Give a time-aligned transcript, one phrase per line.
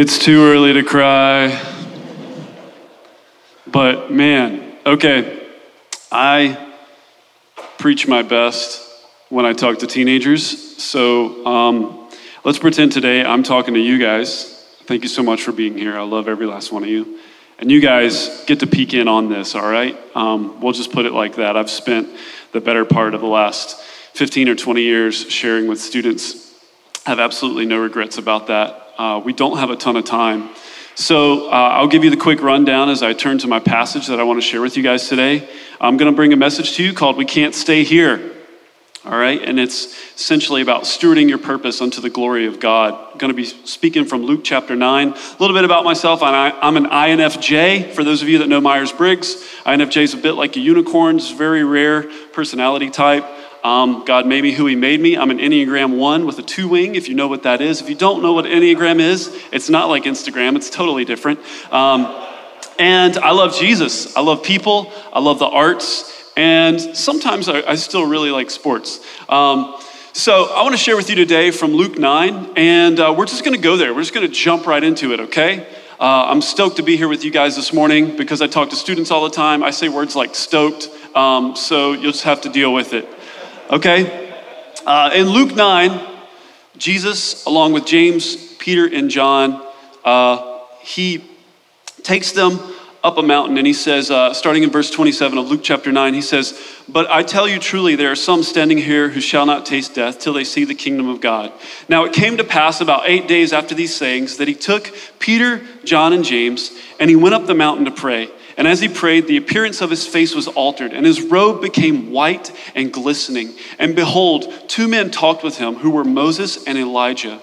[0.00, 1.60] It's too early to cry.
[3.66, 5.48] But man, okay,
[6.12, 6.72] I
[7.78, 8.80] preach my best
[9.28, 10.80] when I talk to teenagers.
[10.80, 12.10] So um,
[12.44, 14.64] let's pretend today I'm talking to you guys.
[14.84, 15.98] Thank you so much for being here.
[15.98, 17.18] I love every last one of you.
[17.58, 19.98] And you guys get to peek in on this, all right?
[20.14, 21.56] Um, we'll just put it like that.
[21.56, 22.08] I've spent
[22.52, 23.80] the better part of the last
[24.14, 26.54] 15 or 20 years sharing with students.
[27.04, 28.84] I have absolutely no regrets about that.
[28.98, 30.50] Uh, we don't have a ton of time.
[30.96, 34.18] So uh, I'll give you the quick rundown as I turn to my passage that
[34.18, 35.48] I want to share with you guys today.
[35.80, 38.34] I'm going to bring a message to you called We Can't Stay Here.
[39.04, 42.92] All right, and it's essentially about stewarding your purpose unto the glory of God.
[43.12, 45.08] I'm going to be speaking from Luke chapter 9.
[45.08, 46.20] A little bit about myself.
[46.20, 47.92] I'm an INFJ.
[47.92, 51.18] For those of you that know Myers Briggs, INFJ is a bit like a unicorn,
[51.18, 53.24] it's very rare personality type.
[53.64, 55.16] Um, God made me who He made me.
[55.16, 57.80] I'm an Enneagram 1 with a two wing, if you know what that is.
[57.80, 61.40] If you don't know what Enneagram is, it's not like Instagram, it's totally different.
[61.72, 62.26] Um,
[62.78, 64.16] and I love Jesus.
[64.16, 64.92] I love people.
[65.12, 66.32] I love the arts.
[66.36, 69.04] And sometimes I, I still really like sports.
[69.28, 69.74] Um,
[70.12, 73.44] so I want to share with you today from Luke 9, and uh, we're just
[73.44, 73.92] going to go there.
[73.94, 75.66] We're just going to jump right into it, okay?
[76.00, 78.76] Uh, I'm stoked to be here with you guys this morning because I talk to
[78.76, 79.62] students all the time.
[79.62, 83.08] I say words like stoked, um, so you'll just have to deal with it.
[83.70, 84.34] Okay?
[84.86, 86.00] Uh, in Luke 9,
[86.78, 89.62] Jesus, along with James, Peter, and John,
[90.04, 91.24] uh, he
[92.02, 92.58] takes them
[93.04, 96.14] up a mountain and he says, uh, starting in verse 27 of Luke chapter 9,
[96.14, 96.58] he says,
[96.88, 100.18] But I tell you truly, there are some standing here who shall not taste death
[100.18, 101.52] till they see the kingdom of God.
[101.88, 105.60] Now it came to pass about eight days after these sayings that he took Peter,
[105.84, 108.30] John, and James, and he went up the mountain to pray.
[108.58, 112.10] And as he prayed, the appearance of his face was altered, and his robe became
[112.10, 113.54] white and glistening.
[113.78, 117.40] And behold, two men talked with him, who were Moses and Elijah,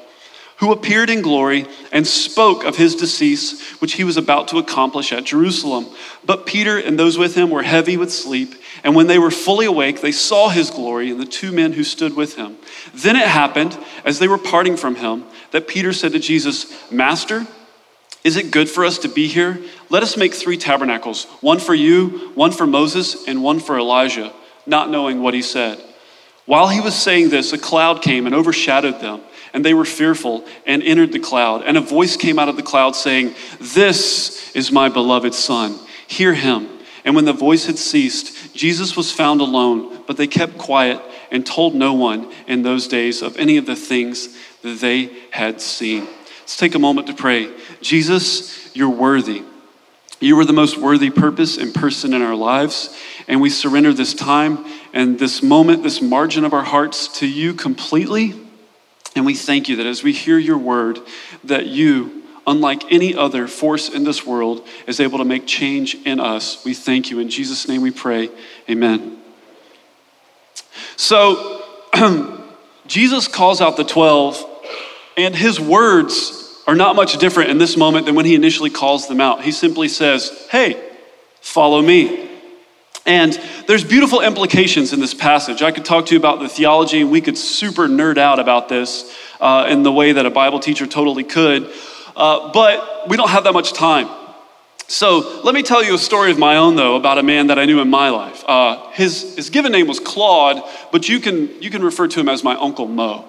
[0.57, 5.13] who appeared in glory and spoke of his decease, which he was about to accomplish
[5.13, 5.87] at Jerusalem.
[6.25, 8.53] But Peter and those with him were heavy with sleep.
[8.83, 11.85] And when they were fully awake, they saw his glory and the two men who
[11.85, 12.57] stood with him.
[12.93, 17.47] Then it happened, as they were parting from him, that Peter said to Jesus, Master,
[18.25, 19.61] is it good for us to be here?
[19.89, 24.33] Let us make three tabernacles one for you, one for Moses, and one for Elijah,
[24.65, 25.79] not knowing what he said.
[26.47, 29.21] While he was saying this, a cloud came and overshadowed them,
[29.53, 31.63] and they were fearful and entered the cloud.
[31.65, 35.77] And a voice came out of the cloud saying, This is my beloved Son.
[36.07, 36.67] Hear him.
[37.03, 40.99] And when the voice had ceased, Jesus was found alone, but they kept quiet
[41.29, 45.61] and told no one in those days of any of the things that they had
[45.61, 46.07] seen.
[46.45, 47.51] Let's take a moment to pray.
[47.85, 49.43] Jesus, you're worthy.
[50.19, 52.97] You are the most worthy purpose and person in our lives.
[53.27, 57.53] And we surrender this time and this moment, this margin of our hearts to you
[57.53, 58.33] completely.
[59.15, 60.99] And we thank you that as we hear your word,
[61.43, 66.19] that you, unlike any other force in this world, is able to make change in
[66.19, 66.65] us.
[66.65, 67.19] We thank you.
[67.19, 68.31] In Jesus' name we pray.
[68.67, 69.19] Amen.
[70.95, 71.61] So,
[72.87, 74.43] Jesus calls out the 12
[75.17, 79.07] and his words are not much different in this moment than when he initially calls
[79.07, 79.43] them out.
[79.43, 80.81] He simply says, Hey,
[81.41, 82.29] follow me.
[83.05, 85.61] And there's beautiful implications in this passage.
[85.61, 88.67] I could talk to you about the theology, and we could super nerd out about
[88.67, 91.71] this uh, in the way that a Bible teacher totally could.
[92.15, 94.09] Uh, but we don't have that much time.
[94.87, 97.59] So let me tell you a story of my own, though, about a man that
[97.59, 98.43] I knew in my life.
[98.47, 102.29] Uh, his, his given name was Claude, but you can, you can refer to him
[102.29, 103.25] as my Uncle Mo.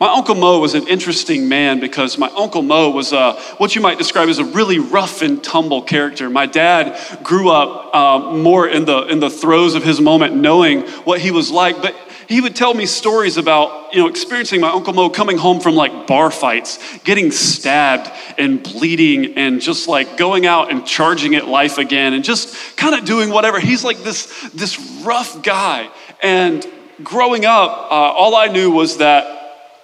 [0.00, 3.80] My Uncle Mo was an interesting man because my Uncle Mo was uh, what you
[3.80, 6.30] might describe as a really rough and tumble character.
[6.30, 10.82] My dad grew up uh, more in the, in the throes of his moment, knowing
[11.02, 11.96] what he was like, but
[12.28, 15.74] he would tell me stories about you know experiencing my uncle mo coming home from
[15.74, 21.48] like bar fights getting stabbed and bleeding and just like going out and charging at
[21.48, 23.58] life again and just kind of doing whatever.
[23.58, 25.90] He's like this this rough guy.
[26.22, 26.66] And
[27.02, 29.37] growing up uh, all i knew was that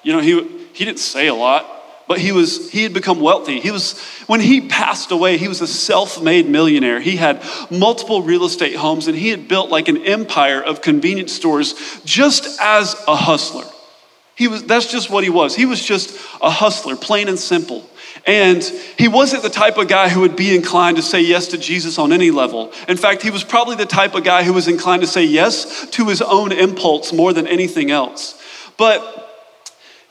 [0.04, 1.68] you know, he, he didn't say a lot,
[2.06, 3.60] but he was he had become wealthy.
[3.60, 7.00] He was when he passed away, he was a self-made millionaire.
[7.00, 11.32] He had multiple real estate homes and he had built like an empire of convenience
[11.32, 11.74] stores
[12.04, 13.64] just as a hustler.
[14.36, 15.54] He was that's just what he was.
[15.54, 17.88] He was just a hustler, plain and simple.
[18.26, 18.62] And
[18.96, 21.98] he wasn't the type of guy who would be inclined to say yes to Jesus
[21.98, 22.72] on any level.
[22.88, 25.88] In fact, he was probably the type of guy who was inclined to say yes
[25.90, 28.40] to his own impulse more than anything else.
[28.78, 29.23] But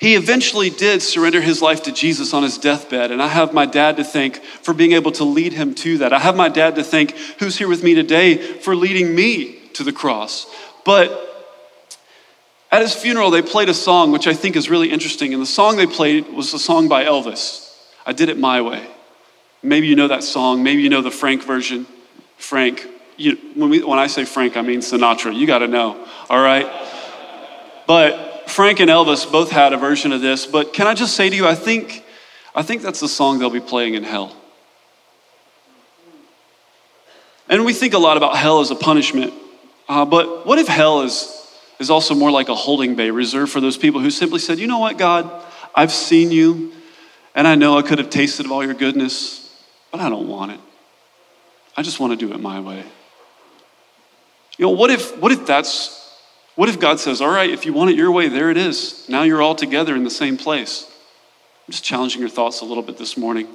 [0.04, 3.66] he eventually did surrender his life to Jesus on his deathbed, and I have my
[3.66, 6.12] dad to thank for being able to lead him to that.
[6.12, 9.84] I have my dad to thank, who's here with me today, for leading me to
[9.86, 10.46] the cross.
[10.84, 11.56] But
[12.70, 15.46] at his funeral, they played a song which I think is really interesting, and the
[15.46, 17.74] song they played was a song by Elvis.
[18.06, 18.86] I did it my way.
[19.62, 20.64] Maybe you know that song.
[20.64, 21.88] Maybe you know the Frank version.
[22.36, 22.86] Frank,
[23.16, 25.34] you, when, we, when I say Frank, I mean Sinatra.
[25.34, 26.70] You got to know, all right?
[27.88, 30.46] But Frank and Elvis both had a version of this.
[30.46, 32.04] But can I just say to you, I think,
[32.56, 34.36] I think that's the song they'll be playing in hell.
[37.50, 39.34] And we think a lot about hell as a punishment.
[39.88, 41.40] Uh, but what if hell is,
[41.80, 44.68] is also more like a holding bay reserved for those people who simply said, you
[44.68, 45.30] know what, God,
[45.76, 46.72] I've seen you,
[47.36, 49.62] and I know I could have tasted of all your goodness,
[49.92, 50.60] but I don't want it.
[51.76, 52.84] I just want to do it my way.
[54.58, 56.03] You know, what if, what if that's,
[56.56, 59.08] what if God says, all right, if you want it your way, there it is.
[59.10, 60.86] Now you're all together in the same place.
[61.68, 63.48] I'm just challenging your thoughts a little bit this morning.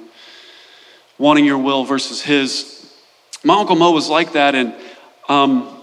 [1.17, 2.93] Wanting your will versus his.
[3.43, 4.73] My Uncle Mo was like that, and
[5.29, 5.81] um,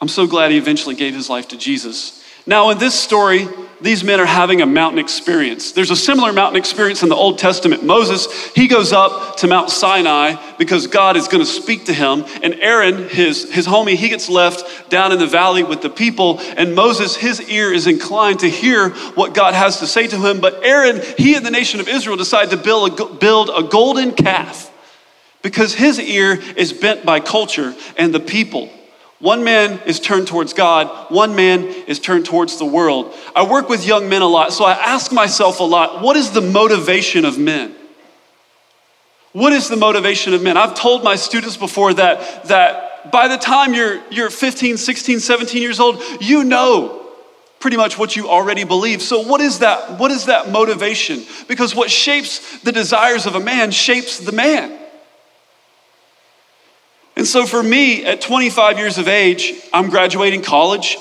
[0.00, 2.22] I'm so glad he eventually gave his life to Jesus.
[2.46, 3.48] Now, in this story,
[3.80, 5.72] these men are having a mountain experience.
[5.72, 7.84] There's a similar mountain experience in the Old Testament.
[7.84, 12.24] Moses, he goes up to Mount Sinai because God is going to speak to him.
[12.42, 16.40] And Aaron, his, his homie, he gets left down in the valley with the people.
[16.56, 20.40] And Moses, his ear is inclined to hear what God has to say to him.
[20.40, 24.12] But Aaron, he and the nation of Israel decide to build a, build a golden
[24.12, 24.72] calf
[25.42, 28.70] because his ear is bent by culture and the people.
[29.18, 33.14] One man is turned towards God, one man is turned towards the world.
[33.34, 36.32] I work with young men a lot, so I ask myself a lot what is
[36.32, 37.74] the motivation of men?
[39.32, 40.56] What is the motivation of men?
[40.56, 45.62] I've told my students before that, that by the time you're, you're 15, 16, 17
[45.62, 47.02] years old, you know
[47.58, 49.02] pretty much what you already believe.
[49.02, 49.98] So what is that?
[49.98, 51.24] What is that motivation?
[51.48, 54.78] Because what shapes the desires of a man shapes the man.
[57.26, 60.96] And so for me, at 25 years of age, I'm graduating college.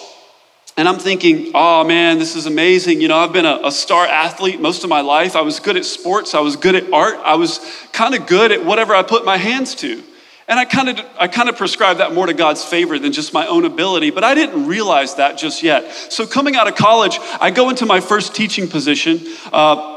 [0.76, 3.00] And I'm thinking, oh man, this is amazing.
[3.00, 5.36] You know, I've been a, a, star athlete most of my life.
[5.36, 6.34] I was good at sports.
[6.34, 7.20] I was good at art.
[7.24, 7.60] I was
[7.94, 10.02] kind of good at whatever I put my hands to.
[10.48, 13.32] And I kind of I kind of prescribe that more to God's favor than just
[13.32, 15.92] my own ability, but I didn't realize that just yet.
[16.12, 19.22] So coming out of college, I go into my first teaching position.
[19.54, 19.95] Uh,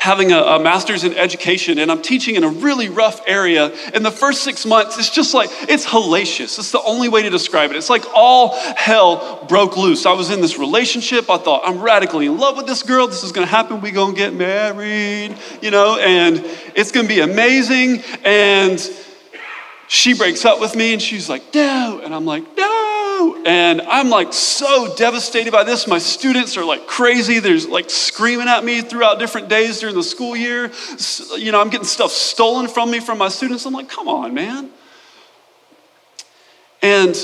[0.00, 3.70] having a, a, master's in education and I'm teaching in a really rough area.
[3.90, 6.58] In the first six months, it's just like, it's hellacious.
[6.58, 7.76] It's the only way to describe it.
[7.76, 10.06] It's like all hell broke loose.
[10.06, 11.28] I was in this relationship.
[11.28, 13.08] I thought, I'm radically in love with this girl.
[13.08, 13.82] This is going to happen.
[13.82, 16.38] We're going to get married, you know, and
[16.74, 18.02] it's going to be amazing.
[18.24, 18.80] And
[19.86, 22.00] she breaks up with me and she's like, no.
[22.02, 22.99] And I'm like, no.
[23.46, 25.86] And I'm like so devastated by this.
[25.86, 27.38] My students are like crazy.
[27.38, 30.70] They're like screaming at me throughout different days during the school year.
[31.36, 33.64] You know, I'm getting stuff stolen from me from my students.
[33.66, 34.70] I'm like, come on, man.
[36.82, 37.16] And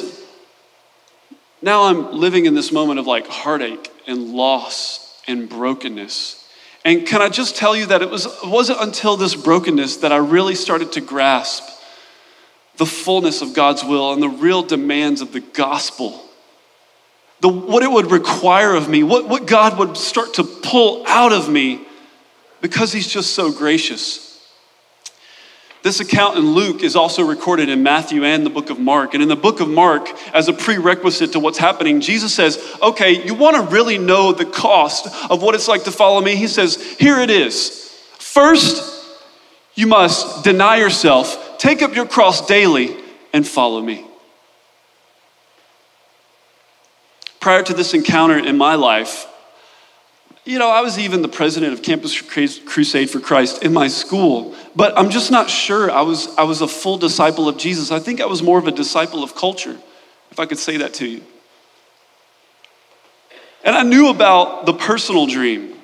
[1.62, 6.44] now I'm living in this moment of like heartache and loss and brokenness.
[6.84, 10.19] And can I just tell you that it, was, wasn't until this brokenness that I
[10.19, 11.75] really started to grasp
[12.76, 16.23] the fullness of God's will and the real demands of the gospel.
[17.40, 21.32] The, what it would require of me, what, what God would start to pull out
[21.32, 21.87] of me
[22.61, 24.26] because He's just so gracious.
[25.82, 29.14] This account in Luke is also recorded in Matthew and the book of Mark.
[29.14, 33.25] And in the book of Mark, as a prerequisite to what's happening, Jesus says, Okay,
[33.25, 36.34] you want to really know the cost of what it's like to follow me?
[36.34, 37.87] He says, Here it is.
[38.19, 38.96] First,
[39.76, 42.96] you must deny yourself Take up your cross daily
[43.32, 44.06] and follow me.
[47.41, 49.27] Prior to this encounter in my life,
[50.44, 54.55] you know, I was even the president of Campus Crusade for Christ in my school,
[54.77, 57.91] but I'm just not sure I was, I was a full disciple of Jesus.
[57.91, 59.77] I think I was more of a disciple of culture,
[60.31, 61.22] if I could say that to you.
[63.65, 65.75] And I knew about the personal dream.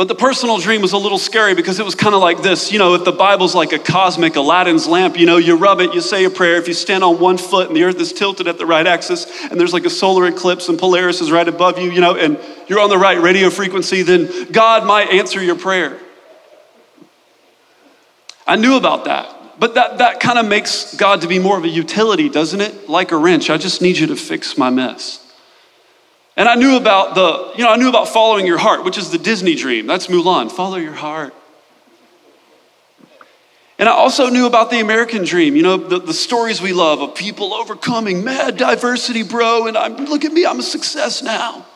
[0.00, 2.72] But the personal dream was a little scary because it was kind of like this.
[2.72, 5.92] You know, if the Bible's like a cosmic Aladdin's lamp, you know, you rub it,
[5.92, 6.56] you say a prayer.
[6.56, 9.26] If you stand on one foot and the earth is tilted at the right axis
[9.50, 12.40] and there's like a solar eclipse and Polaris is right above you, you know, and
[12.66, 15.98] you're on the right radio frequency, then God might answer your prayer.
[18.46, 19.58] I knew about that.
[19.58, 22.88] But that, that kind of makes God to be more of a utility, doesn't it?
[22.88, 23.50] Like a wrench.
[23.50, 25.29] I just need you to fix my mess.
[26.40, 29.10] And I knew about the, you know, I knew about following your heart, which is
[29.10, 29.86] the Disney dream.
[29.86, 30.50] That's Mulan.
[30.50, 31.34] Follow your heart.
[33.78, 37.02] And I also knew about the American dream, you know, the, the stories we love
[37.02, 39.66] of people overcoming mad diversity, bro.
[39.66, 41.66] And I'm, look at me, I'm a success now.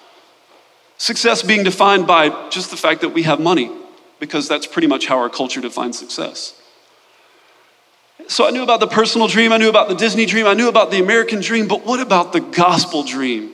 [0.97, 3.71] Success being defined by just the fact that we have money,
[4.18, 6.59] because that's pretty much how our culture defines success.
[8.28, 10.71] So I knew about the personal dream, I knew about the Disney dream, I knew
[10.71, 13.53] about the American dream, but what about the gospel dream?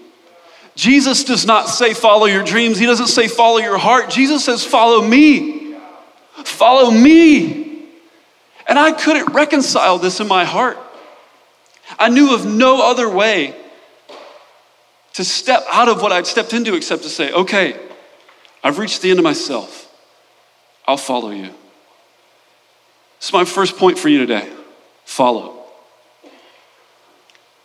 [0.75, 2.79] Jesus does not say, follow your dreams.
[2.79, 4.11] He doesn't say, follow your heart.
[4.11, 5.75] Jesus says, follow me.
[6.45, 7.85] Follow me.
[8.67, 10.79] And I couldn't reconcile this in my heart.
[11.99, 13.55] I knew of no other way
[15.15, 17.79] to step out of what I'd stepped into except to say, okay,
[18.63, 19.93] I've reached the end of myself.
[20.87, 21.51] I'll follow you.
[23.19, 24.49] It's my first point for you today
[25.05, 25.60] follow.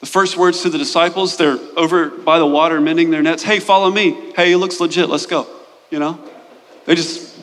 [0.05, 3.41] The first words to the disciples, they're over by the water mending their nets.
[3.41, 4.11] Hey, follow me.
[4.35, 5.09] Hey, he looks legit.
[5.09, 5.47] Let's go.
[5.89, 6.23] You know?
[6.85, 7.35] They just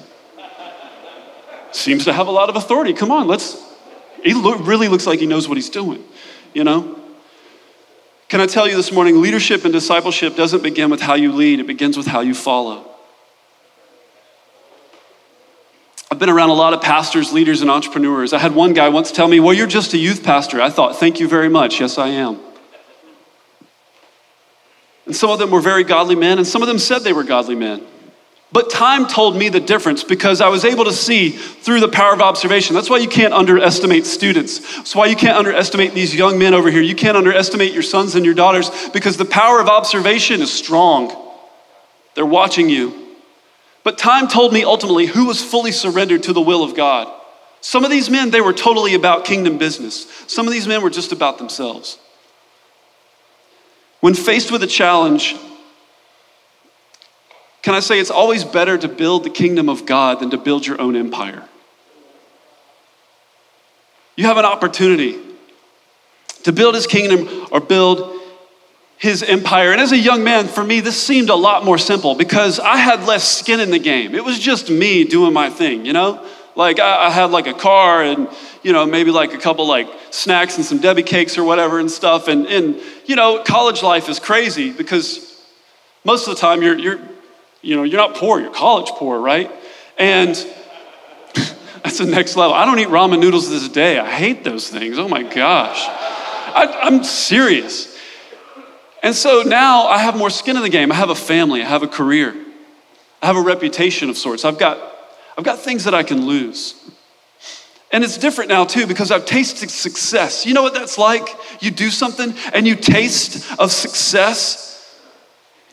[1.72, 2.92] seems to have a lot of authority.
[2.92, 3.60] Come on, let's.
[4.22, 6.04] He really looks like he knows what he's doing.
[6.54, 7.00] You know?
[8.28, 11.58] Can I tell you this morning, leadership and discipleship doesn't begin with how you lead,
[11.58, 12.88] it begins with how you follow.
[16.12, 18.32] I've been around a lot of pastors, leaders, and entrepreneurs.
[18.32, 20.62] I had one guy once tell me, Well, you're just a youth pastor.
[20.62, 21.80] I thought, Thank you very much.
[21.80, 22.51] Yes, I am.
[25.22, 27.54] Some of them were very godly men, and some of them said they were godly
[27.54, 27.80] men.
[28.50, 32.12] But time told me the difference because I was able to see through the power
[32.12, 32.74] of observation.
[32.74, 34.58] That's why you can't underestimate students.
[34.74, 36.82] That's why you can't underestimate these young men over here.
[36.82, 41.16] You can't underestimate your sons and your daughters because the power of observation is strong.
[42.16, 42.92] They're watching you.
[43.84, 47.06] But time told me ultimately who was fully surrendered to the will of God.
[47.60, 50.24] Some of these men, they were totally about kingdom business.
[50.26, 52.00] Some of these men were just about themselves.
[54.02, 55.36] When faced with a challenge,
[57.62, 60.66] can I say it's always better to build the kingdom of God than to build
[60.66, 61.48] your own empire?
[64.16, 65.20] You have an opportunity
[66.42, 68.20] to build his kingdom or build
[68.98, 69.70] his empire.
[69.70, 72.78] And as a young man, for me, this seemed a lot more simple because I
[72.78, 74.16] had less skin in the game.
[74.16, 76.26] It was just me doing my thing, you know?
[76.56, 78.28] Like I, I had like a car and,
[78.62, 81.90] you know, maybe like a couple like snacks and some Debbie cakes or whatever and
[81.90, 82.28] stuff.
[82.28, 85.42] And, and you know, college life is crazy because
[86.04, 87.00] most of the time you're, you're,
[87.60, 89.50] you know, you're not poor, you're college poor, right?
[89.98, 90.34] And
[91.34, 92.54] that's the next level.
[92.54, 93.98] I don't eat ramen noodles this day.
[93.98, 94.98] I hate those things.
[94.98, 95.84] Oh my gosh.
[96.54, 97.96] I, I'm serious.
[99.02, 100.92] And so now I have more skin in the game.
[100.92, 102.34] I have a family, I have a career,
[103.20, 104.44] I have a reputation of sorts.
[104.44, 104.78] I've got,
[105.36, 106.74] I've got things that I can lose.
[107.92, 110.46] And it's different now too because I've tasted success.
[110.46, 111.28] You know what that's like?
[111.60, 114.72] You do something and you taste of success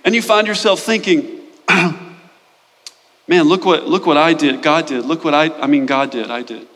[0.03, 5.05] and you find yourself thinking, man, look what, look what I did, God did.
[5.05, 6.67] Look what I, I mean, God did, I did,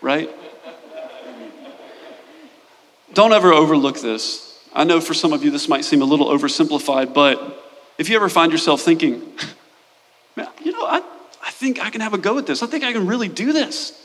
[0.00, 0.30] right?
[3.14, 4.62] Don't ever overlook this.
[4.72, 7.64] I know for some of you this might seem a little oversimplified, but
[7.98, 9.22] if you ever find yourself thinking,
[10.36, 11.02] man, you know, I,
[11.44, 12.62] I think I can have a go at this.
[12.62, 14.04] I think I can really do this.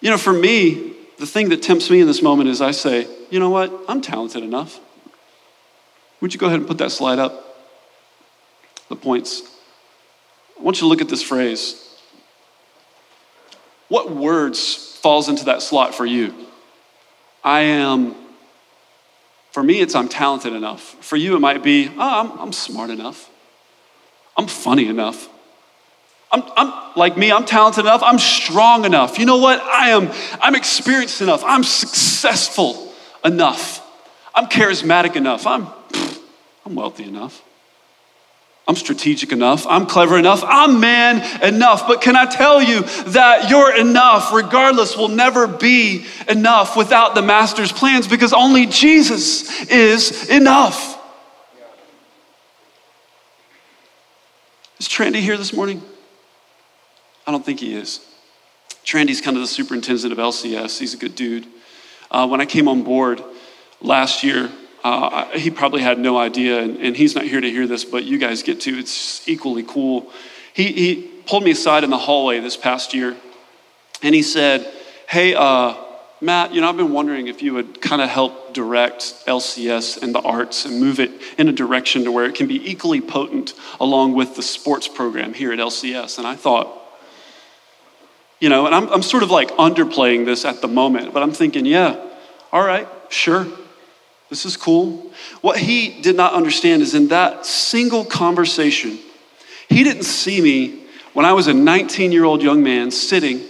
[0.00, 3.06] You know, for me, the thing that tempts me in this moment is I say,
[3.30, 3.72] you know what?
[3.88, 4.80] I'm talented enough.
[6.20, 7.42] Would you go ahead and put that slide up?
[8.88, 9.42] The points.
[10.58, 11.82] I want you to look at this phrase.
[13.88, 16.34] What words falls into that slot for you?
[17.44, 18.14] I am
[19.56, 21.02] for me, it's I'm talented enough.
[21.02, 23.30] For you, it might be, oh, I'm, I'm smart enough.
[24.36, 25.30] I'm funny enough.
[26.30, 28.02] I'm, I'm like me, I'm talented enough.
[28.02, 29.18] I'm strong enough.
[29.18, 29.60] You know what?
[29.62, 31.42] I am, I'm experienced enough.
[31.44, 32.92] I'm successful
[33.24, 33.82] enough.
[34.34, 35.46] I'm charismatic enough.
[35.46, 35.68] I'm,
[36.64, 37.42] I'm wealthy enough.
[38.68, 39.64] I'm strategic enough.
[39.68, 40.42] I'm clever enough.
[40.44, 41.86] I'm man enough.
[41.86, 47.22] But can I tell you that your enough, regardless, will never be enough without the
[47.22, 50.94] Master's plans because only Jesus is enough.
[54.80, 55.80] Is Trandy here this morning?
[57.26, 58.00] I don't think he is.
[58.84, 60.78] Trandy's kind of the superintendent of LCS.
[60.78, 61.46] He's a good dude.
[62.10, 63.22] Uh, when I came on board
[63.80, 64.50] last year,
[64.84, 68.04] uh, he probably had no idea, and, and, he's not here to hear this, but
[68.04, 68.78] you guys get to.
[68.78, 70.12] It's equally cool.
[70.52, 73.16] He, he pulled me aside in the hallway this past year,
[74.02, 74.72] and he said,
[75.08, 75.74] Hey, uh,
[76.20, 80.14] Matt, you know, I've been wondering if you would kind of help direct LCS and
[80.14, 83.54] the arts and move it in a direction to where it can be equally potent
[83.80, 86.18] along with the sports program here at LCS.
[86.18, 86.75] And I thought,
[88.40, 91.32] you know, and I'm, I'm sort of like underplaying this at the moment, but I'm
[91.32, 91.96] thinking, yeah,
[92.52, 93.46] all right, sure.
[94.28, 95.12] This is cool.
[95.40, 98.98] What he did not understand is in that single conversation,
[99.68, 103.42] he didn't see me when I was a 19 year old young man sitting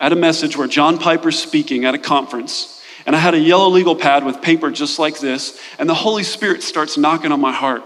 [0.00, 3.68] at a message where John Piper's speaking at a conference, and I had a yellow
[3.68, 7.52] legal pad with paper just like this, and the Holy Spirit starts knocking on my
[7.52, 7.82] heart.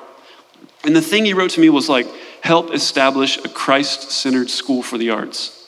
[0.84, 2.06] And the thing he wrote to me was like,
[2.42, 5.61] help establish a Christ centered school for the arts.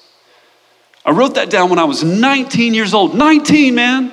[1.04, 3.14] I wrote that down when I was 19 years old.
[3.14, 4.12] 19, man.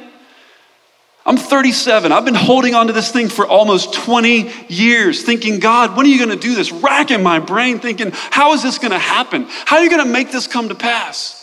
[1.26, 2.12] I'm 37.
[2.12, 6.10] I've been holding on to this thing for almost 20 years, thinking, God, when are
[6.10, 6.72] you going to do this?
[6.72, 9.46] Racking my brain, thinking, how is this going to happen?
[9.66, 11.38] How are you going to make this come to pass?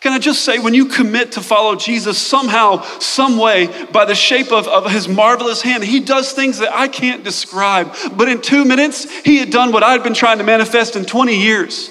[0.00, 4.14] Can I just say, when you commit to follow Jesus, somehow, some way, by the
[4.14, 7.94] shape of, of his marvelous hand, he does things that I can't describe.
[8.16, 11.36] But in two minutes, he had done what I'd been trying to manifest in 20
[11.36, 11.90] years.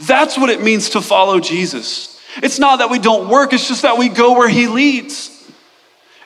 [0.00, 2.11] That's what it means to follow Jesus.
[2.36, 5.30] It's not that we don't work, it's just that we go where he leads.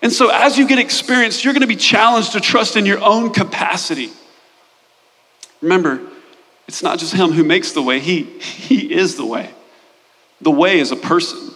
[0.03, 3.03] And so, as you get experience, you're going to be challenged to trust in your
[3.03, 4.11] own capacity.
[5.61, 6.01] Remember,
[6.69, 9.51] it's not just him who makes the way, he, he is the way.
[10.41, 11.51] The way is a person.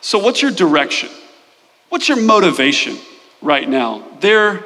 [0.00, 1.10] So, what's your direction?
[1.88, 2.96] What's your motivation
[3.42, 4.06] right now?
[4.20, 4.64] There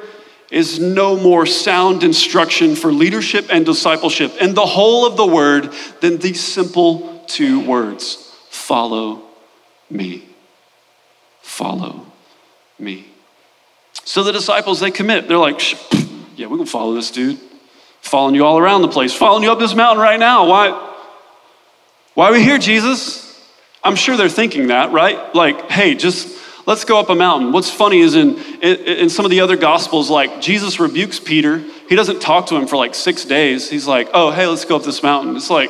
[0.51, 5.73] is no more sound instruction for leadership and discipleship in the whole of the word
[5.99, 8.22] than these simple two words
[8.63, 9.21] follow
[9.89, 10.23] me.
[11.41, 12.05] Follow
[12.79, 13.07] me.
[14.05, 15.27] So the disciples, they commit.
[15.27, 15.59] They're like,
[16.37, 17.39] yeah, we're going to follow this dude.
[18.01, 20.47] Following you all around the place, following you up this mountain right now.
[20.47, 20.95] Why?
[22.13, 23.21] Why are we here, Jesus?
[23.83, 25.33] I'm sure they're thinking that, right?
[25.35, 27.51] Like, hey, just let's go up a mountain.
[27.51, 31.59] What's funny is in, in, in, some of the other gospels, like Jesus rebukes Peter.
[31.89, 33.69] He doesn't talk to him for like six days.
[33.69, 35.35] He's like, oh, hey, let's go up this mountain.
[35.35, 35.69] It's like,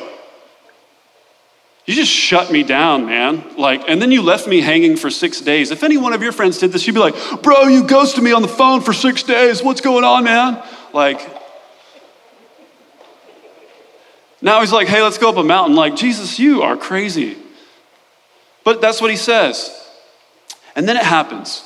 [1.86, 3.44] you just shut me down, man.
[3.58, 5.70] Like, and then you left me hanging for six days.
[5.70, 8.32] If any one of your friends did this, you'd be like, bro, you ghosted me
[8.32, 9.62] on the phone for six days.
[9.62, 10.62] What's going on, man?
[10.94, 11.20] Like,
[14.40, 15.76] now he's like, hey, let's go up a mountain.
[15.76, 17.36] Like, Jesus, you are crazy.
[18.64, 19.70] But that's what he says.
[20.74, 21.62] And then it happens.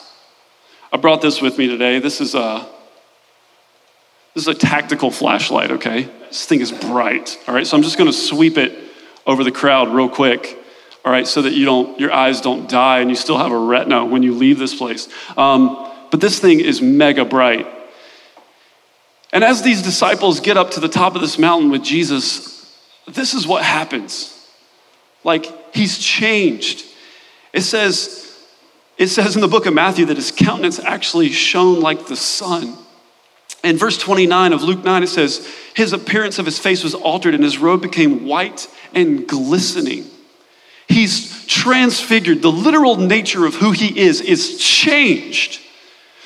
[0.93, 2.01] I brought this with me today.
[2.01, 2.67] This is a
[4.35, 6.03] this is a tactical flashlight, okay?
[6.29, 7.39] This thing is bright.
[7.49, 8.78] All right, so I'm just gonna sweep it
[9.29, 10.59] over the crowd real quick.
[11.05, 13.59] All right, so that you don't your eyes don't die and you still have a
[13.59, 15.09] retina when you leave this place.
[15.37, 17.67] Um, but this thing is mega bright.
[19.33, 23.35] And as these disciples get up to the top of this mountain with Jesus, this
[23.35, 24.35] is what happens.
[25.23, 26.85] Like he's changed.
[27.53, 28.37] It says,
[28.97, 32.77] it says in the book of Matthew that his countenance actually shone like the sun.
[33.65, 37.35] In verse 29 of Luke 9, it says, His appearance of his face was altered,
[37.35, 40.07] and his robe became white and glistening.
[40.87, 42.41] He's transfigured.
[42.41, 45.61] The literal nature of who he is is changed.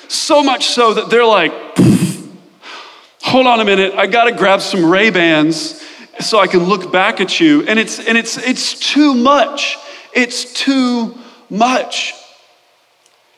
[0.08, 1.52] So much so that they're like,
[3.22, 5.82] hold on a minute, I gotta grab some Ray-Bans
[6.20, 7.62] so I can look back at you.
[7.66, 9.78] And it's and it's it's too much.
[10.12, 11.16] It's too
[11.48, 12.14] much.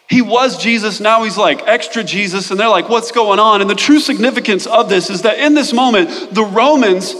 [0.09, 3.61] He was Jesus, now he's like extra Jesus, and they're like, what's going on?
[3.61, 7.15] And the true significance of this is that in this moment, the Romans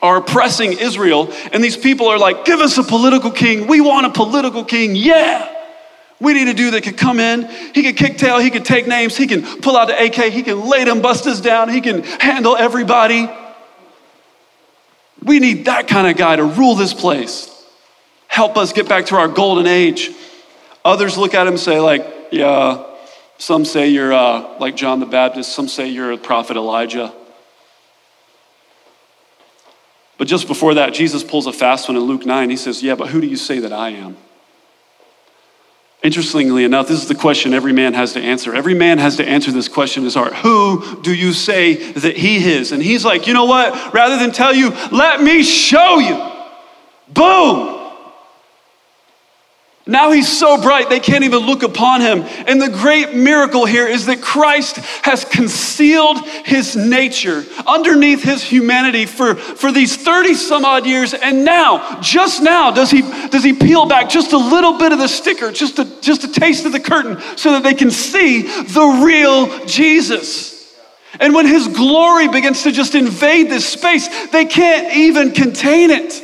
[0.00, 3.66] are oppressing Israel, and these people are like, give us a political king.
[3.66, 4.96] We want a political king.
[4.96, 5.50] Yeah.
[6.20, 8.86] We need a dude that could come in, he could kick tail, he could take
[8.86, 12.02] names, he can pull out the AK, he can lay them busters down, he can
[12.02, 13.28] handle everybody.
[15.22, 17.50] We need that kind of guy to rule this place
[18.34, 20.10] help us get back to our golden age.
[20.84, 22.84] Others look at him and say, like, yeah,
[23.38, 27.12] some say you're uh, like John the Baptist, some say you're a prophet Elijah.
[30.18, 32.50] But just before that, Jesus pulls a fast one in Luke 9.
[32.50, 34.16] He says, Yeah, but who do you say that I am?
[36.02, 38.54] Interestingly enough, this is the question every man has to answer.
[38.54, 42.16] Every man has to answer this question in his heart Who do you say that
[42.16, 42.72] he is?
[42.72, 43.94] And he's like, You know what?
[43.94, 46.32] Rather than tell you, let me show you.
[47.08, 47.73] Boom!
[49.86, 52.22] Now he's so bright they can't even look upon him.
[52.46, 59.04] And the great miracle here is that Christ has concealed his nature underneath his humanity
[59.04, 61.12] for, for these 30 some odd years.
[61.12, 64.98] And now, just now, does he, does he peel back just a little bit of
[64.98, 68.42] the sticker, just a, just a taste of the curtain, so that they can see
[68.42, 70.54] the real Jesus.
[71.20, 76.22] And when his glory begins to just invade this space, they can't even contain it.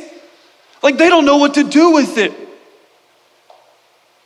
[0.81, 2.40] Like they don't know what to do with it.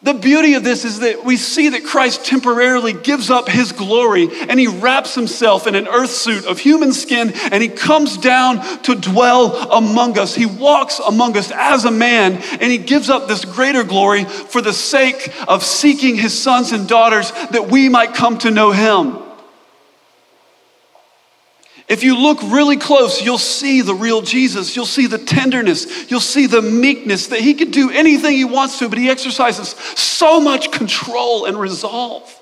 [0.05, 4.29] The beauty of this is that we see that Christ temporarily gives up his glory
[4.47, 8.61] and he wraps himself in an earth suit of human skin and he comes down
[8.83, 10.35] to dwell among us.
[10.35, 14.61] He walks among us as a man and he gives up this greater glory for
[14.61, 19.24] the sake of seeking his sons and daughters that we might come to know him.
[21.87, 24.75] If you look really close, you'll see the real Jesus.
[24.75, 26.09] You'll see the tenderness.
[26.09, 29.69] You'll see the meekness that he could do anything he wants to, but he exercises
[29.69, 32.41] so much control and resolve.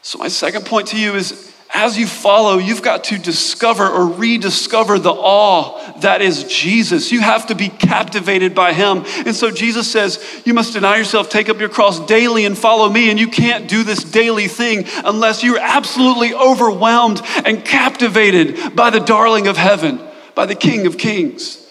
[0.00, 4.06] So, my second point to you is as you follow, you've got to discover or
[4.06, 7.12] rediscover the awe that is Jesus.
[7.12, 9.04] You have to be captivated by him.
[9.26, 12.88] And so Jesus says, You must deny yourself, take up your cross daily, and follow
[12.88, 13.10] me.
[13.10, 19.00] And you can't do this daily thing unless you're absolutely overwhelmed and captivated by the
[19.00, 20.00] darling of heaven,
[20.34, 21.66] by the King of Kings.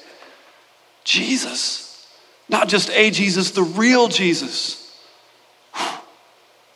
[1.03, 2.07] Jesus.
[2.49, 4.95] Not just a Jesus, the real Jesus.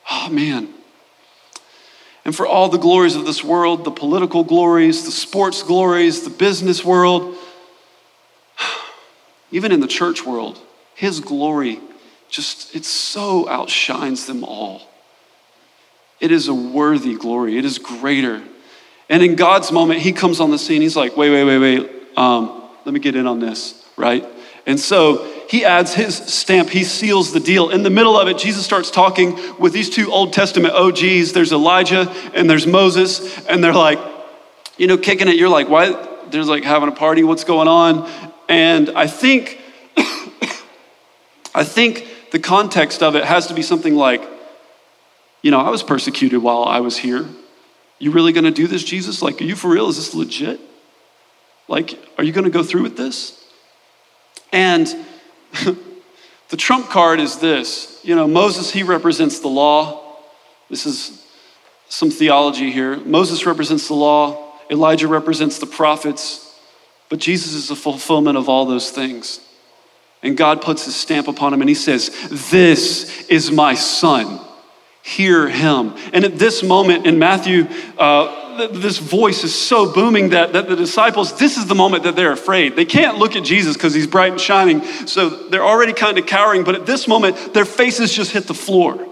[0.09, 0.73] Oh, man
[2.23, 6.29] and for all the glories of this world the political glories, the sports glories, the
[6.29, 7.35] business world,
[9.51, 10.59] even in the church world,
[10.95, 11.79] His glory
[12.31, 14.81] just, it so outshines them all.
[16.19, 18.41] It is a worthy glory, it is greater.
[19.09, 20.81] And in God's moment, He comes on the scene.
[20.81, 21.91] He's like, wait, wait, wait, wait.
[22.17, 24.25] Um, let me get in on this, right?
[24.65, 27.71] And so he adds his stamp, he seals the deal.
[27.71, 31.33] In the middle of it, Jesus starts talking with these two Old Testament OGs.
[31.33, 33.99] There's Elijah and there's Moses, and they're like,
[34.77, 35.35] you know, kicking it.
[35.35, 36.07] You're like, why?
[36.29, 38.09] There's like having a party, what's going on?
[38.47, 39.59] And I think,
[41.53, 44.23] I think the context of it has to be something like,
[45.41, 47.27] you know, I was persecuted while I was here.
[47.99, 49.21] You really gonna do this, Jesus?
[49.21, 49.89] Like, are you for real?
[49.89, 50.61] Is this legit?
[51.67, 53.37] Like, are you gonna go through with this?
[54.53, 54.87] And
[56.49, 60.17] the trump card is this you know, Moses, he represents the law.
[60.69, 61.25] This is
[61.87, 62.97] some theology here.
[62.97, 66.59] Moses represents the law, Elijah represents the prophets,
[67.09, 69.41] but Jesus is the fulfillment of all those things.
[70.23, 72.09] And God puts his stamp upon him and he says,
[72.51, 74.39] This is my son.
[75.03, 75.95] Hear him.
[76.13, 80.75] And at this moment in Matthew, uh, this voice is so booming that, that the
[80.75, 82.75] disciples, this is the moment that they're afraid.
[82.75, 84.83] They can't look at Jesus because he's bright and shining.
[85.07, 88.53] So they're already kind of cowering, but at this moment, their faces just hit the
[88.53, 89.07] floor.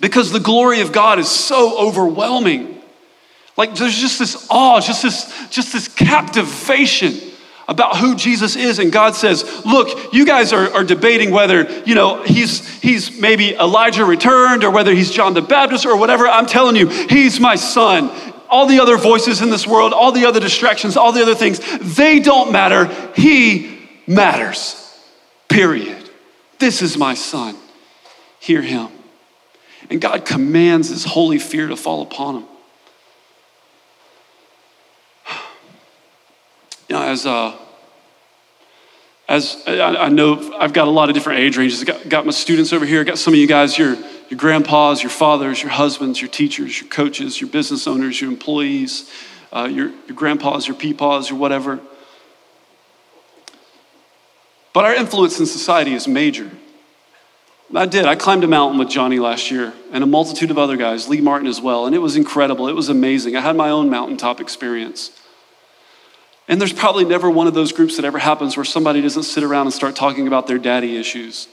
[0.00, 2.80] Because the glory of God is so overwhelming.
[3.56, 7.29] Like there's just this awe, just this, just this captivation
[7.70, 8.80] about who Jesus is.
[8.80, 13.54] And God says, look, you guys are, are debating whether, you know, he's, he's maybe
[13.54, 16.26] Elijah returned or whether he's John the Baptist or whatever.
[16.28, 18.10] I'm telling you, he's my son.
[18.48, 21.60] All the other voices in this world, all the other distractions, all the other things,
[21.96, 22.86] they don't matter.
[23.14, 24.76] He matters.
[25.48, 26.10] Period.
[26.58, 27.56] This is my son.
[28.40, 28.88] Hear him.
[29.88, 32.48] And God commands his holy fear to fall upon him.
[36.90, 37.56] You know, as uh,
[39.28, 41.84] as I, I, know I've got a lot of different age ranges.
[41.84, 43.04] Got, got my students over here.
[43.04, 43.94] Got some of you guys, your,
[44.28, 49.08] your grandpas, your fathers, your husbands, your teachers, your coaches, your business owners, your employees,
[49.52, 51.78] uh, your, your grandpas, your peepaws, your whatever.
[54.72, 56.50] But our influence in society is major.
[57.72, 58.06] I did.
[58.06, 61.20] I climbed a mountain with Johnny last year and a multitude of other guys, Lee
[61.20, 62.66] Martin as well, and it was incredible.
[62.66, 63.36] It was amazing.
[63.36, 65.12] I had my own mountaintop experience.
[66.50, 69.44] And there's probably never one of those groups that ever happens where somebody doesn't sit
[69.44, 71.46] around and start talking about their daddy issues.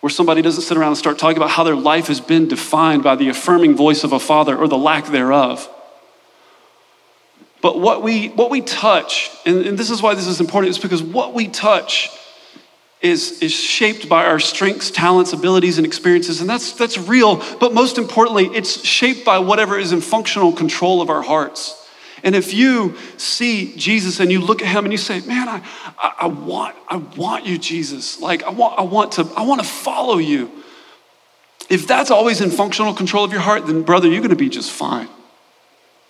[0.00, 3.04] Where somebody doesn't sit around and start talking about how their life has been defined
[3.04, 5.70] by the affirming voice of a father or the lack thereof.
[7.62, 10.78] But what we, what we touch, and, and this is why this is important, is
[10.80, 12.10] because what we touch
[13.00, 16.40] is, is shaped by our strengths, talents, abilities, and experiences.
[16.40, 21.00] And that's, that's real, but most importantly, it's shaped by whatever is in functional control
[21.00, 21.87] of our hearts.
[22.22, 25.62] And if you see Jesus and you look at him and you say, man, I,
[25.98, 28.20] I, I, want, I want you, Jesus.
[28.20, 30.50] Like, I want, I, want to, I want to follow you.
[31.68, 34.48] If that's always in functional control of your heart, then brother, you're going to be
[34.48, 35.08] just fine.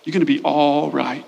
[0.03, 1.25] You're going to be all right.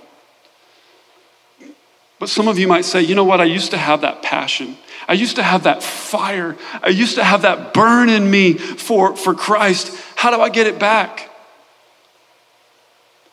[2.18, 3.42] But some of you might say, you know what?
[3.42, 4.78] I used to have that passion.
[5.08, 6.56] I used to have that fire.
[6.82, 10.00] I used to have that burn in me for, for Christ.
[10.16, 11.30] How do I get it back?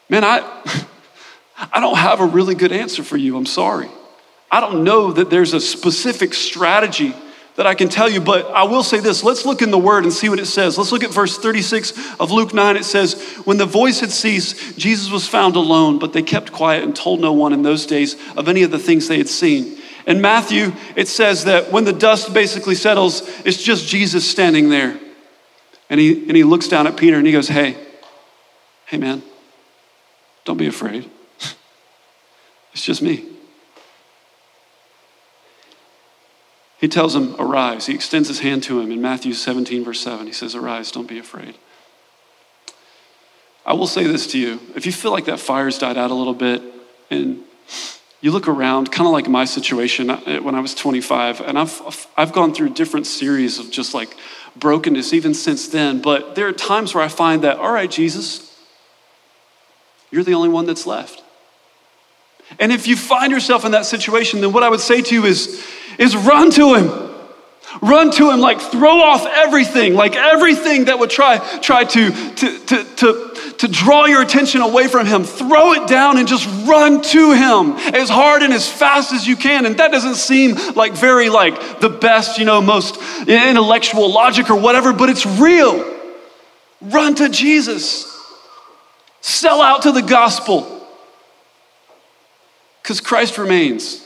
[0.09, 0.85] Man, I.
[1.59, 3.37] I don't have a really good answer for you.
[3.37, 3.89] I'm sorry.
[4.51, 7.15] I don't know that there's a specific strategy
[7.57, 9.25] that I can tell you, but I will say this.
[9.25, 10.79] Let's look in the word and see what it says.
[10.79, 12.77] Let's look at verse 36 of Luke 9.
[12.77, 16.85] It says, When the voice had ceased, Jesus was found alone, but they kept quiet
[16.85, 19.77] and told no one in those days of any of the things they had seen.
[20.07, 24.97] In Matthew, it says that when the dust basically settles, it's just Jesus standing there.
[25.91, 27.77] And he, and he looks down at Peter and he goes, Hey,
[28.87, 29.21] hey, man,
[30.45, 31.11] don't be afraid.
[32.79, 33.25] It's just me.
[36.79, 37.87] He tells him, Arise.
[37.87, 40.29] He extends his hand to him in Matthew 17, verse 7.
[40.29, 41.57] He says, Arise, don't be afraid.
[43.67, 44.61] I will say this to you.
[44.77, 46.63] If you feel like that fire's died out a little bit
[47.11, 47.43] and
[48.21, 52.07] you look around, kind of like my situation uh, when I was 25, and I've,
[52.17, 54.17] I've gone through different series of just like
[54.55, 56.01] brokenness even since then.
[56.01, 58.57] But there are times where I find that, all right, Jesus,
[60.13, 61.25] you're the only one that's left.
[62.59, 65.25] And if you find yourself in that situation, then what I would say to you
[65.25, 65.65] is,
[65.99, 67.09] is run to him.
[67.83, 72.59] Run to him, like throw off everything, like everything that would try, try to, to,
[72.67, 75.23] to, to, to draw your attention away from him.
[75.23, 79.37] Throw it down and just run to him as hard and as fast as you
[79.37, 79.67] can.
[79.67, 82.97] And that doesn't seem like very like the best, you know, most
[83.29, 85.97] intellectual logic or whatever, but it's real.
[86.81, 88.07] Run to Jesus.
[89.21, 90.78] Sell out to the gospel.
[92.89, 94.03] Because Christ remains.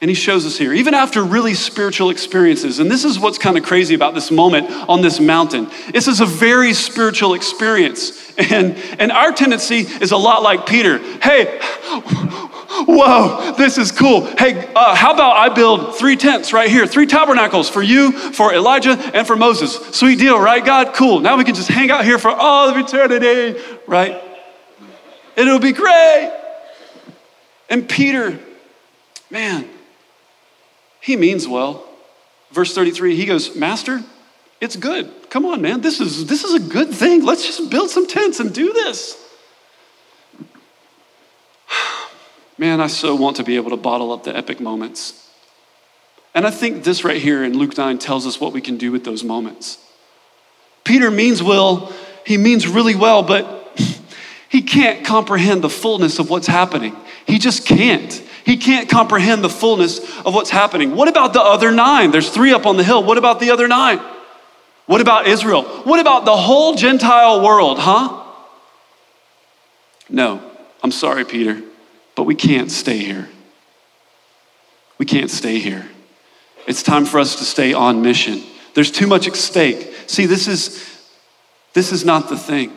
[0.00, 2.80] And he shows us here, even after really spiritual experiences.
[2.80, 5.68] And this is what's kind of crazy about this moment on this mountain.
[5.92, 8.24] This is a very spiritual experience.
[8.38, 10.98] And, and our tendency is a lot like Peter.
[11.22, 11.58] Hey,
[12.84, 14.26] whoa, this is cool.
[14.36, 18.52] Hey, uh, how about I build three tents right here, three tabernacles for you, for
[18.52, 19.76] Elijah, and for Moses?
[19.96, 20.92] Sweet deal, right, God?
[20.94, 21.20] Cool.
[21.20, 24.22] Now we can just hang out here for all of eternity, right?
[25.36, 26.35] It'll be great.
[27.68, 28.38] And Peter,
[29.30, 29.68] man,
[31.00, 31.84] he means well.
[32.52, 34.02] Verse 33, he goes, Master,
[34.60, 35.12] it's good.
[35.30, 35.80] Come on, man.
[35.80, 37.24] This is, this is a good thing.
[37.24, 39.22] Let's just build some tents and do this.
[42.58, 45.28] Man, I so want to be able to bottle up the epic moments.
[46.34, 48.92] And I think this right here in Luke 9 tells us what we can do
[48.92, 49.78] with those moments.
[50.84, 51.92] Peter means well,
[52.24, 53.78] he means really well, but
[54.48, 56.96] he can't comprehend the fullness of what's happening.
[57.26, 58.12] He just can't.
[58.44, 60.94] He can't comprehend the fullness of what's happening.
[60.94, 62.12] What about the other nine?
[62.12, 63.02] There's three up on the hill.
[63.02, 64.00] What about the other nine?
[64.86, 65.64] What about Israel?
[65.82, 68.22] What about the whole Gentile world, huh?
[70.08, 70.40] No,
[70.82, 71.60] I'm sorry, Peter,
[72.14, 73.28] but we can't stay here.
[74.98, 75.88] We can't stay here.
[76.68, 78.42] It's time for us to stay on mission.
[78.74, 79.92] There's too much at stake.
[80.06, 80.84] See, this is
[81.72, 82.72] this is not the thing.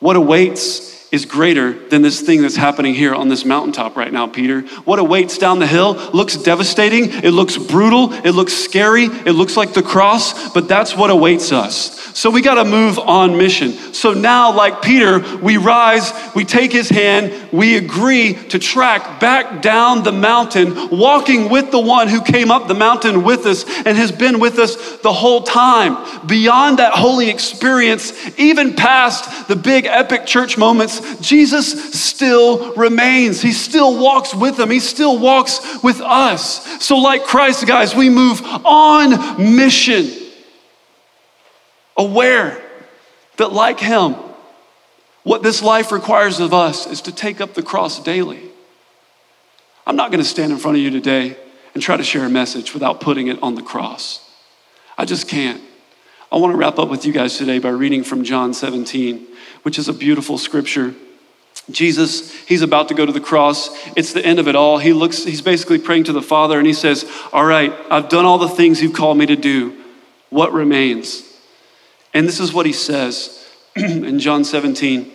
[0.00, 4.26] What awaits is greater than this thing that's happening here on this mountaintop right now,
[4.26, 4.62] Peter.
[4.84, 9.54] What awaits down the hill looks devastating, it looks brutal, it looks scary, it looks
[9.54, 12.00] like the cross, but that's what awaits us.
[12.18, 13.72] So we got to move on mission.
[13.72, 19.60] So now, like Peter, we rise, we take his hand, we agree to track back
[19.60, 23.98] down the mountain, walking with the one who came up the mountain with us and
[23.98, 26.26] has been with us the whole time.
[26.26, 33.40] Beyond that holy experience, even past the big epic church moments, Jesus still remains.
[33.42, 36.84] He still walks with them, he still walks with us.
[36.84, 40.22] So, like Christ, guys, we move on mission
[41.96, 42.60] aware
[43.36, 44.16] that, like Him,
[45.22, 48.42] what this life requires of us is to take up the cross daily.
[49.86, 51.36] I'm not going to stand in front of you today
[51.74, 54.28] and try to share a message without putting it on the cross.
[54.98, 55.62] I just can't.
[56.30, 59.26] I want to wrap up with you guys today by reading from John 17,
[59.62, 60.94] which is a beautiful scripture.
[61.70, 63.70] Jesus, he's about to go to the cross.
[63.96, 64.78] It's the end of it all.
[64.78, 68.24] He looks, he's basically praying to the Father and he says, All right, I've done
[68.24, 69.78] all the things you've called me to do.
[70.30, 71.22] What remains?
[72.14, 75.10] And this is what he says in John 17,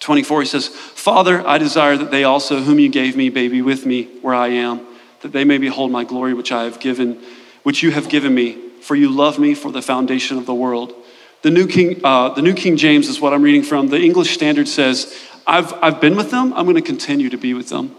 [0.00, 0.40] 24.
[0.40, 3.86] He says, Father, I desire that they also, whom you gave me, may be with
[3.86, 4.86] me where I am,
[5.22, 7.22] that they may behold my glory which I have given,
[7.62, 10.94] which you have given me, for you love me for the foundation of the world.
[11.42, 13.88] The New King, uh, the New King James is what I'm reading from.
[13.88, 17.54] The English Standard says, I've, I've been with them, I'm going to continue to be
[17.54, 17.96] with them.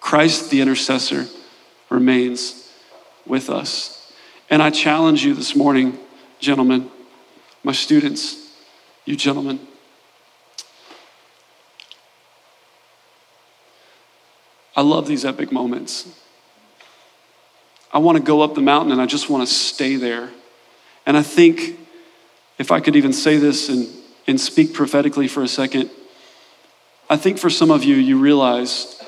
[0.00, 1.26] Christ, the intercessor,
[1.90, 2.70] remains
[3.26, 4.12] with us.
[4.48, 5.98] And I challenge you this morning,
[6.40, 6.90] gentlemen,
[7.62, 8.52] my students,
[9.04, 9.60] you gentlemen.
[14.74, 16.08] I love these epic moments.
[17.92, 20.30] I want to go up the mountain and I just want to stay there.
[21.04, 21.78] And I think
[22.58, 23.88] if I could even say this and,
[24.26, 25.90] and speak prophetically for a second,
[27.08, 29.02] I think for some of you, you realize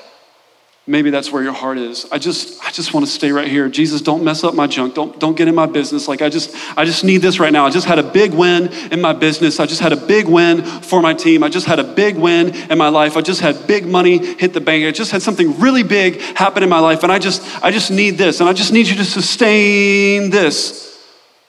[0.87, 2.05] maybe that's where your heart is.
[2.11, 3.67] I just i just want to stay right here.
[3.69, 4.93] Jesus don't mess up my junk.
[4.93, 6.07] Don't don't get in my business.
[6.07, 7.65] Like i just i just need this right now.
[7.65, 9.59] I just had a big win in my business.
[9.59, 11.41] I just had a big win for my team.
[11.41, 13.17] I just had a big win in my life.
[13.17, 14.85] I just had big money hit the bank.
[14.85, 17.01] I just had something really big happen in my life.
[17.03, 18.39] And i just i just need this.
[18.39, 21.03] And i just need you to sustain this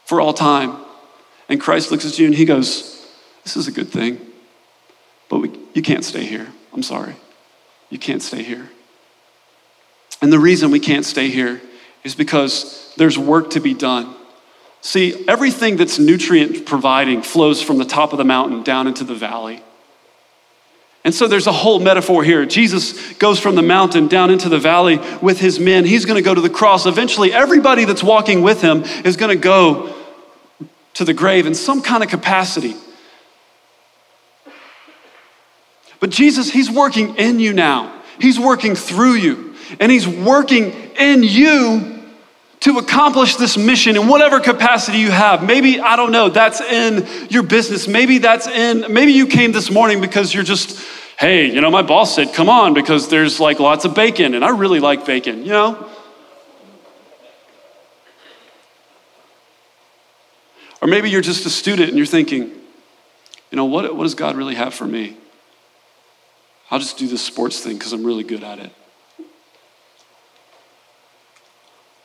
[0.06, 0.85] for all time
[1.48, 3.06] and christ looks at you and he goes
[3.44, 4.20] this is a good thing
[5.28, 7.14] but we, you can't stay here i'm sorry
[7.90, 8.68] you can't stay here
[10.22, 11.60] and the reason we can't stay here
[12.04, 14.14] is because there's work to be done.
[14.80, 19.14] See, everything that's nutrient providing flows from the top of the mountain down into the
[19.14, 19.62] valley.
[21.04, 22.46] And so there's a whole metaphor here.
[22.46, 25.84] Jesus goes from the mountain down into the valley with his men.
[25.84, 26.86] He's going to go to the cross.
[26.86, 29.94] Eventually, everybody that's walking with him is going to go
[30.96, 32.74] to the grave in some kind of capacity.
[36.00, 41.22] But Jesus, He's working in you now, He's working through you, and He's working in
[41.22, 42.02] you
[42.60, 45.44] to accomplish this mission in whatever capacity you have.
[45.44, 47.86] Maybe, I don't know, that's in your business.
[47.86, 50.82] Maybe that's in, maybe you came this morning because you're just,
[51.18, 54.42] hey, you know, my boss said, come on, because there's like lots of bacon, and
[54.42, 55.85] I really like bacon, you know?
[60.86, 62.42] Or maybe you're just a student and you're thinking,
[63.50, 65.16] you know, what, what does God really have for me?
[66.70, 68.70] I'll just do this sports thing because I'm really good at it.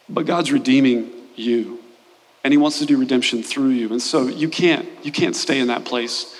[0.09, 1.77] But God's redeeming you.
[2.43, 3.89] And he wants to do redemption through you.
[3.91, 6.35] And so you can't you can't stay in that place.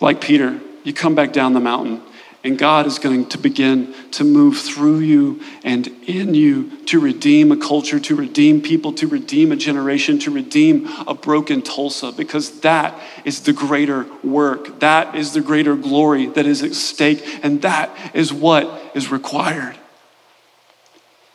[0.00, 2.02] Like Peter, you come back down the mountain
[2.44, 7.52] and God is going to begin to move through you and in you to redeem
[7.52, 12.60] a culture, to redeem people, to redeem a generation, to redeem a broken Tulsa, because
[12.60, 14.80] that is the greater work.
[14.80, 19.78] That is the greater glory that is at stake, and that is what is required.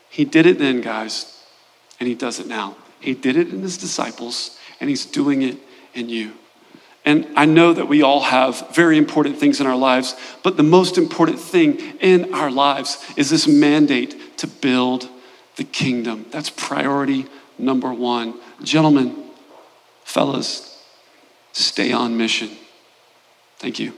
[0.09, 1.41] He did it then, guys,
[1.99, 2.75] and He does it now.
[2.99, 5.57] He did it in His disciples, and He's doing it
[5.93, 6.33] in you.
[7.07, 10.63] And I know that we all have very important things in our lives, but the
[10.63, 15.07] most important thing in our lives is this mandate to build
[15.55, 16.25] the kingdom.
[16.31, 17.25] That's priority
[17.57, 18.33] number one.
[18.61, 19.23] Gentlemen,
[20.03, 20.83] fellas,
[21.53, 22.49] stay on mission.
[23.57, 23.93] Thank you.